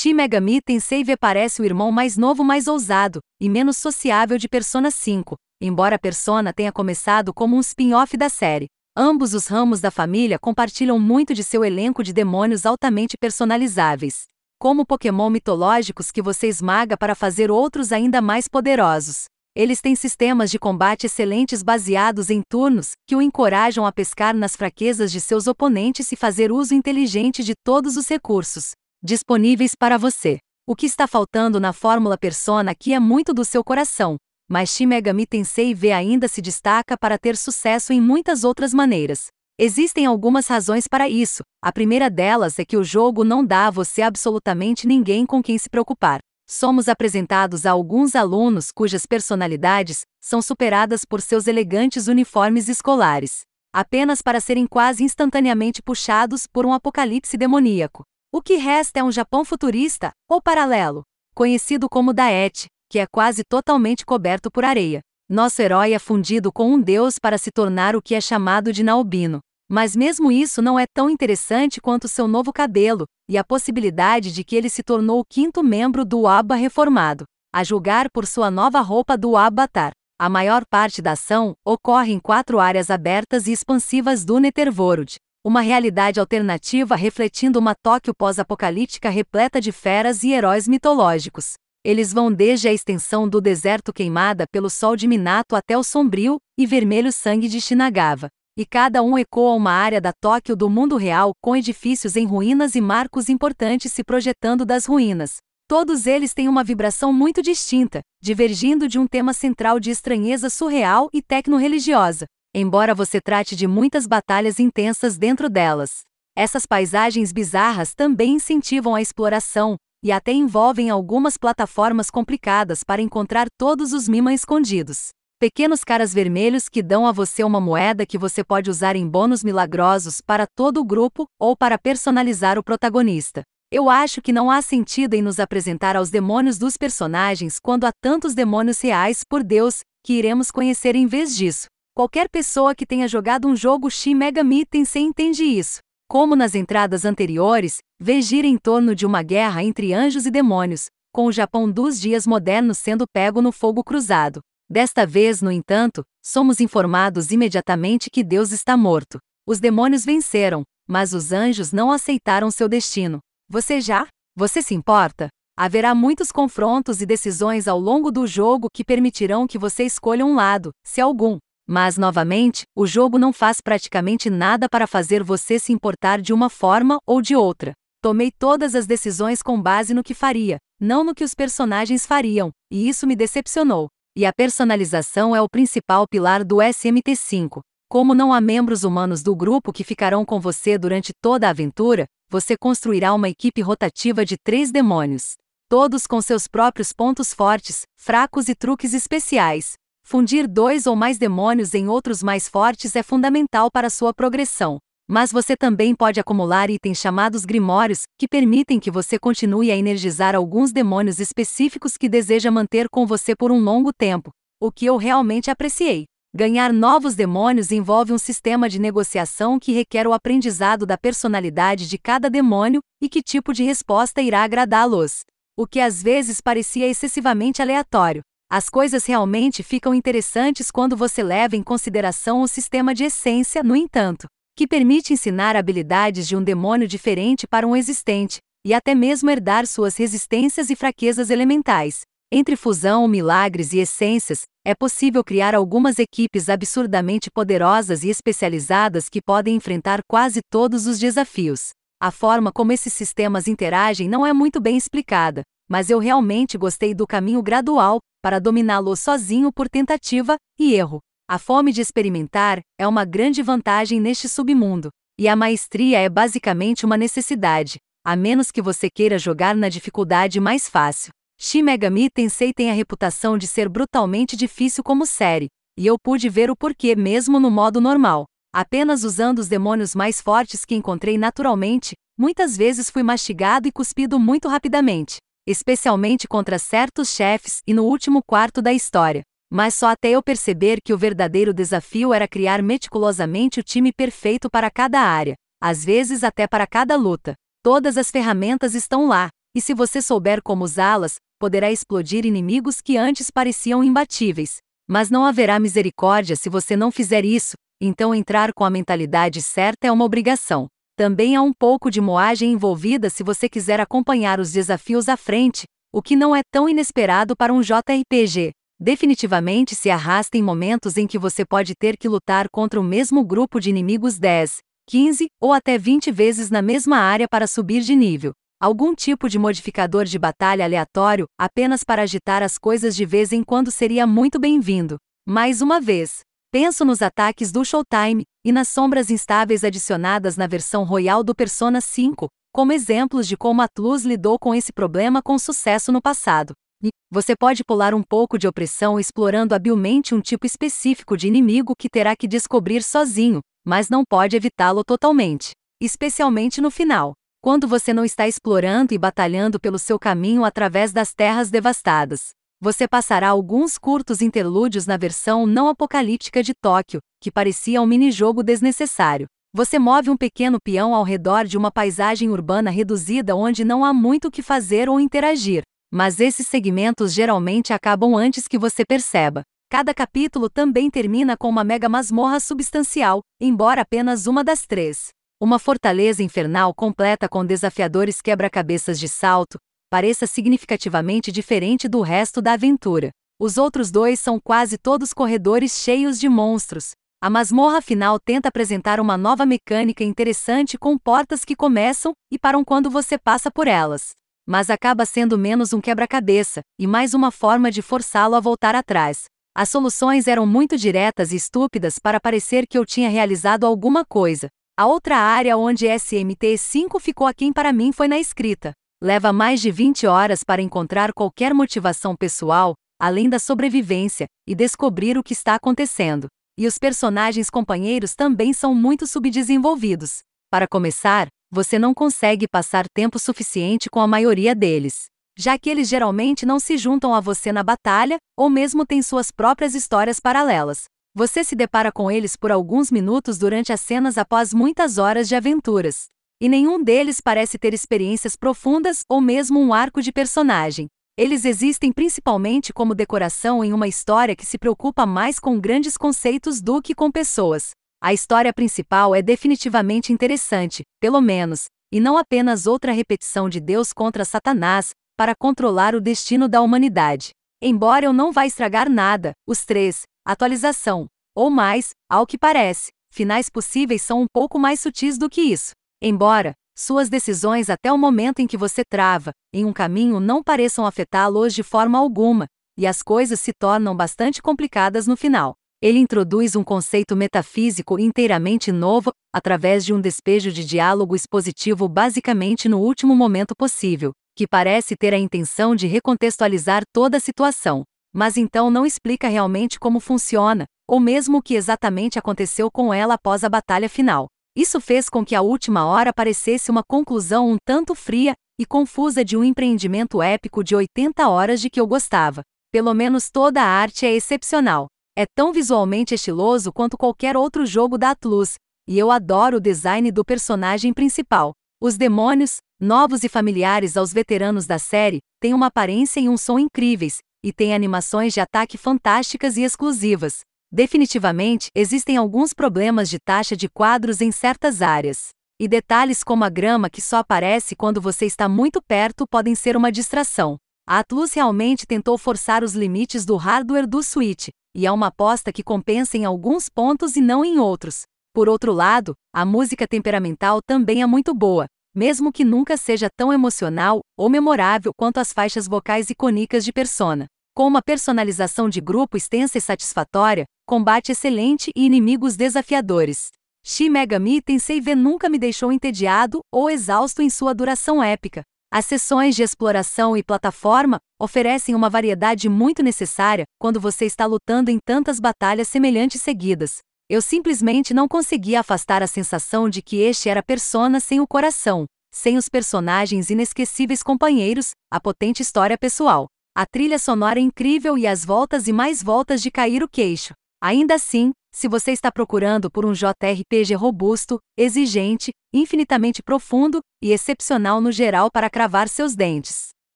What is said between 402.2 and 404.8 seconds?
e param quando você passa por elas. Mas